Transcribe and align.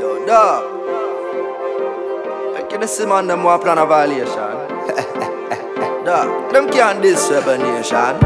Yo, 0.00 0.16
dog. 0.24 0.64
I 2.56 2.62
can 2.70 2.88
see 2.88 3.04
man 3.04 3.26
them 3.26 3.42
want 3.44 3.62
plan 3.62 3.76
a 3.76 3.84
violation. 3.84 4.32
dog, 6.06 6.52
them 6.54 6.70
can't 6.72 7.02
diss 7.02 7.28
Rebel 7.28 7.58
Nation. 7.58 8.16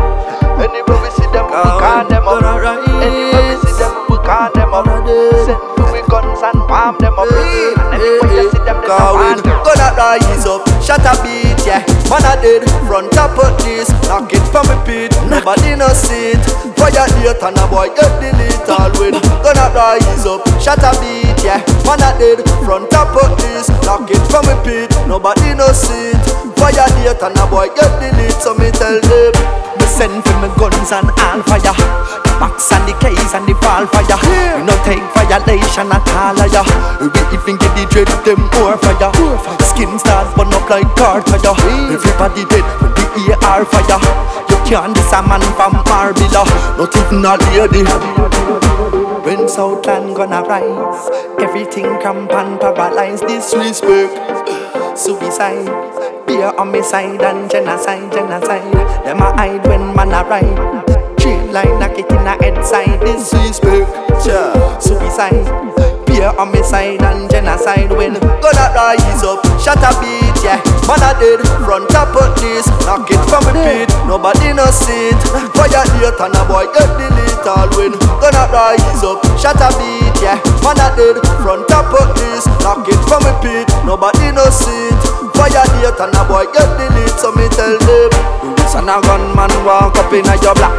Anywhere 0.55 1.03
we 1.03 1.11
see 1.19 1.27
them, 1.35 1.51
we 1.51 1.59
can 1.83 2.07
them 2.07 2.29
up. 2.31 2.39
Anywhere 2.39 3.43
we 3.43 3.57
see 3.59 3.75
them, 3.75 3.91
we 4.07 4.17
can 4.23 4.55
them 4.55 4.71
up. 4.71 4.87
Send 4.87 5.59
for 5.75 5.91
we 5.91 5.99
guns 6.07 6.47
and 6.47 6.63
palm 6.71 6.95
them 7.03 7.19
up. 7.19 7.27
And 7.27 7.99
anywhere 7.99 8.31
you 8.31 8.51
see 8.55 8.63
them, 8.63 8.79
they 8.79 8.95
don't 8.95 9.19
want 9.19 9.65
gonna 9.65 9.91
rise 9.97 10.47
up, 10.47 10.63
shut 10.79 11.03
a 11.03 11.13
beat, 11.25 11.59
yeah. 11.67 11.83
Man 12.07 12.23
a 12.23 12.37
dead, 12.39 12.63
front 12.87 13.11
top 13.13 13.35
of 13.41 13.57
this, 13.65 13.89
knock 14.07 14.31
it 14.31 14.45
from 14.53 14.69
me 14.69 14.77
pit. 14.85 15.11
Nobody 15.27 15.75
no 15.75 15.89
see 15.89 16.37
it. 16.37 16.45
Fire 16.77 17.09
date 17.19 17.43
and 17.43 17.59
a 17.59 17.65
boy 17.67 17.89
get 17.97 18.13
delete 18.21 18.69
all 18.69 18.93
win. 19.01 19.17
Gonna 19.43 19.73
rise 19.73 20.27
up, 20.29 20.45
shut 20.61 20.85
a 20.85 20.93
beat, 21.01 21.24
yeah. 21.45 21.61
Man 21.85 22.01
a 22.01 22.11
dead, 22.17 22.41
front 22.65 22.91
top 22.91 23.13
of 23.13 23.37
this, 23.37 23.69
knock 23.85 24.09
it 24.09 24.25
from 24.33 24.49
me 24.49 24.57
pit. 24.65 24.89
Nobody 25.07 25.53
no 25.53 25.69
see 25.77 26.17
it. 26.17 26.25
Fire 26.57 26.89
date 26.97 27.21
and 27.21 27.37
a 27.37 27.45
boy 27.47 27.69
get 27.77 27.93
delete, 28.01 28.41
so 28.41 28.57
me 28.57 28.73
tell 28.73 28.97
them. 28.97 29.33
Me 29.77 29.85
send 29.85 30.25
for 30.25 30.37
me 30.41 30.49
guns 30.57 30.91
and 30.91 31.13
all 31.21 31.41
fire. 31.45 31.77
The 32.25 32.33
box 32.41 32.73
and 32.73 32.89
the 32.89 32.97
case 32.97 33.37
and 33.37 33.45
the 33.45 33.55
fall 33.61 33.85
fire. 33.93 34.17
We 34.57 34.65
no 34.65 34.75
take 34.89 35.05
violation 35.13 35.93
at 35.93 36.09
all, 36.17 36.41
yeah. 36.49 36.65
We 36.99 37.13
even 37.37 37.61
get 37.61 37.73
the 37.77 37.85
dread 37.93 38.09
them 38.25 38.41
more 38.57 38.81
fire. 38.81 39.13
Skin 39.69 39.93
start 40.01 40.33
burn 40.35 40.49
up 40.57 40.65
like 40.73 40.89
car 40.97 41.21
tire. 41.21 41.53
Everybody 41.93 42.49
dead 42.49 42.65
when 42.81 42.97
the 42.97 43.37
AR 43.45 43.69
fire. 43.69 44.01
You 44.49 44.57
can't 44.65 44.97
diss 44.97 45.13
a 45.13 45.21
man 45.21 45.45
from 45.61 45.77
Marbella, 45.85 46.49
not 46.81 46.97
even 46.97 47.21
a 47.21 47.37
lady. 47.53 48.94
When 49.35 49.49
Southland 49.49 50.15
gonna 50.15 50.43
rise, 50.43 51.11
everything 51.41 51.99
camp 51.99 52.31
and 52.31 52.61
paralyze. 52.61 53.21
Disrespect, 53.21 54.15
suicide. 54.97 55.67
Beer 56.25 56.53
side 56.85 57.21
and 57.21 57.51
genocide, 57.51 58.13
genocide. 58.13 58.73
Them 59.05 59.19
a 59.19 59.35
hide 59.35 59.67
when 59.67 59.93
man 59.97 60.15
a 60.15 60.23
ride. 60.23 61.51
Line 61.51 61.83
a 61.83 61.89
kick 61.93 62.09
in 62.13 62.19
a 62.19 62.39
head 62.45 62.65
side. 62.65 63.01
Disrespect, 63.01 63.91
yeah. 64.25 64.79
suicide. 64.79 65.43
Beer 66.07 66.31
side 66.63 67.03
and 67.03 67.29
genocide 67.29 67.91
when 67.91 68.15
gonna 68.15 68.71
rise 68.77 69.25
up, 69.25 69.43
shut 69.61 69.83
up, 69.83 70.01
beat, 70.01 70.24
yeah. 70.45 70.61
Man 70.85 71.01
a 71.01 71.17
dead, 71.17 71.41
front 71.65 71.89
top 71.89 72.13
of 72.13 72.37
this, 72.37 72.69
knock 72.85 73.09
it 73.09 73.19
from 73.27 73.43
me 73.49 73.57
pit. 73.65 73.89
Nobody 74.05 74.53
no 74.53 74.69
see 74.69 75.11
it. 75.11 75.19
Fire 75.57 75.83
date 75.97 76.21
and 76.21 76.37
a 76.37 76.43
boy 76.45 76.69
get 76.77 76.93
delete 77.01 77.49
all 77.49 77.67
when 77.75 77.97
gonna 78.21 78.45
rise 78.53 79.01
up, 79.01 79.25
shut 79.41 79.57
a 79.57 79.73
beat, 79.81 80.15
yeah. 80.21 80.37
Man 80.61 80.77
a 80.77 80.93
dead, 80.93 81.17
front 81.41 81.65
top 81.67 81.89
of 81.97 82.13
this, 82.21 82.45
knock 82.61 82.85
it 82.85 83.01
from 83.09 83.25
me 83.25 83.33
pit. 83.41 83.67
Nobody 83.89 84.31
no 84.31 84.45
see 84.53 84.93
it. 84.93 85.01
Fire 85.33 85.65
date 85.81 85.99
and 85.99 86.15
a 86.15 86.23
boy 86.29 86.45
get 86.53 86.69
delete, 86.77 87.17
so 87.17 87.33
me 87.33 87.49
tell 87.49 87.75
them. 87.81 88.45
Son 88.69 88.89
a 88.89 89.01
gunman 89.01 89.53
walk 89.65 89.97
up 89.97 90.13
in 90.13 90.27
a 90.27 90.35
your 90.43 90.55
block 90.55 90.73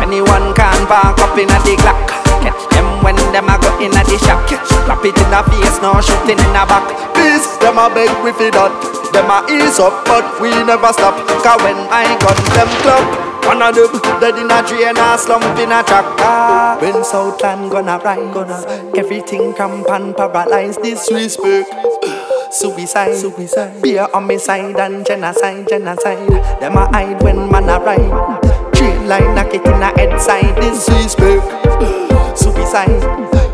Anyone 0.00 0.54
can 0.54 0.86
park 0.86 1.18
up 1.18 1.36
in 1.36 1.50
a 1.50 1.58
the 1.66 1.74
Glock 1.76 2.08
Catch 2.40 2.64
them 2.70 3.02
when 3.02 3.16
them 3.32 3.48
a 3.50 3.58
go 3.60 3.68
in 3.82 3.92
a 3.92 4.02
the 4.04 4.16
shop 4.18 4.46
Clap 4.86 5.04
it 5.04 5.18
in 5.18 5.30
the 5.30 5.42
face, 5.50 5.82
no 5.82 6.00
shooting 6.00 6.38
in 6.38 6.52
the 6.54 6.64
back 6.64 6.86
Peace, 7.14 7.58
them 7.58 7.78
a 7.78 7.90
beg 7.92 8.08
fi 8.36 8.50
that 8.50 9.01
Them 9.12 9.30
a 9.30 9.44
ease 9.48 9.78
up, 9.78 10.04
but 10.04 10.40
we 10.40 10.50
never 10.64 10.92
stop 10.92 11.16
Cause 11.44 11.60
when 11.62 11.76
I 11.92 12.16
gun 12.18 12.38
them 12.56 12.70
club 12.82 13.04
One 13.44 13.62
of 13.62 13.74
them 13.74 13.92
dead 14.20 14.38
in 14.38 14.50
a 14.50 14.60
and 14.88 14.98
a 14.98 15.18
slump 15.18 15.44
in 15.58 15.72
a 15.72 15.82
track 15.84 16.04
ah. 16.20 16.78
When 16.80 17.04
Southland 17.04 17.70
gonna 17.70 17.98
rise, 17.98 18.32
gonna 18.34 18.58
Everything 18.96 19.52
camp 19.54 19.88
and 19.90 20.16
paralyze 20.16 20.76
Disrespect 20.78 21.68
Suicide, 22.52 23.16
suicide. 23.16 23.80
Beer 23.80 24.06
on 24.12 24.26
me 24.26 24.36
side 24.36 24.78
and 24.78 25.06
genocide, 25.06 25.66
genocide. 25.66 26.28
Them 26.60 26.76
a 26.76 26.84
hide 26.92 27.22
when 27.22 27.50
man 27.50 27.64
a 27.64 27.80
ride. 27.80 28.74
Train 28.74 29.08
line 29.08 29.38
a 29.38 29.44
kick 29.50 29.64
in 29.64 29.80
a 29.80 29.88
head 29.96 30.20
side. 30.20 30.54
Disrespect, 30.60 31.48
suicide. 32.38 33.00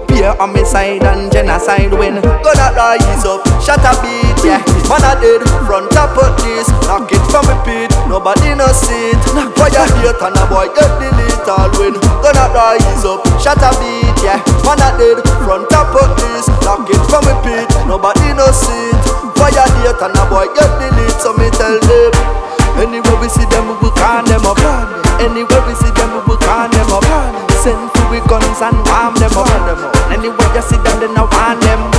Beer 0.08 0.34
on 0.40 0.52
me 0.52 0.64
side 0.64 1.04
and 1.04 1.30
genocide 1.30 1.92
when 1.92 2.20
gonna 2.20 2.74
rise 2.74 3.24
up, 3.24 3.46
shut 3.62 3.78
a 3.86 3.94
beat, 4.02 4.27
yeah. 4.44 4.62
Man 4.88 5.04
a 5.04 5.12
dead, 5.20 5.42
front 5.66 5.90
top 5.92 6.16
of 6.16 6.32
this, 6.42 6.68
knock 6.88 7.10
it 7.12 7.22
from 7.28 7.44
me 7.48 7.56
pit. 7.64 7.90
Nobody 8.08 8.54
no 8.54 8.66
see 8.72 9.12
it. 9.12 9.20
Fire 9.56 9.86
date 10.00 10.20
and 10.22 10.38
a 10.38 10.44
boy 10.48 10.68
get 10.74 10.90
delete 11.00 11.48
all 11.48 11.68
when 11.76 11.94
gonna 12.24 12.46
rise 12.52 13.04
up, 13.04 13.22
shut 13.40 13.60
a 13.60 13.70
beat, 13.80 14.18
yeah. 14.24 14.40
Man 14.64 14.80
a 14.80 14.88
dead, 14.96 15.20
front 15.44 15.68
top 15.70 15.92
of 15.92 16.10
this, 16.18 16.48
knock 16.64 16.88
it 16.88 17.00
from 17.08 17.24
me 17.28 17.34
pit. 17.44 17.68
Nobody 17.86 18.32
no 18.34 18.48
see 18.50 18.92
it. 18.92 19.02
Fire 19.36 19.68
date 19.82 20.02
and 20.02 20.16
a 20.16 20.24
boy 20.28 20.48
get 20.56 20.70
delete, 20.80 21.18
so 21.20 21.32
me 21.36 21.48
tell 21.54 21.78
them. 21.78 22.12
Anywhere 22.78 23.18
we 23.20 23.28
see 23.28 23.44
them, 23.50 23.66
we 23.66 23.74
will 23.82 23.90
can 23.92 24.24
them 24.24 24.46
up. 24.46 24.58
Anywhere 25.18 25.62
we 25.66 25.74
see 25.74 25.90
them, 25.98 26.14
we 26.14 26.20
will 26.30 26.38
can 26.38 26.70
them 26.70 26.90
up. 26.94 27.02
Send 27.58 27.90
for 27.90 28.06
we 28.10 28.20
guns 28.30 28.62
and 28.62 28.78
warm 28.86 29.14
them 29.18 29.34
up. 29.34 29.50
Anywhere 30.14 30.54
you 30.54 30.62
see 30.62 30.78
them, 30.78 31.00
then 31.00 31.18
I 31.18 31.26
want 31.26 31.60
them. 31.60 31.97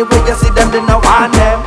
Anywhere 0.00 0.26
you 0.26 0.34
see 0.34 0.50
them, 0.50 0.70
then 0.70 0.88
I 0.88 0.96
want 0.96 1.32
them. 1.34 1.59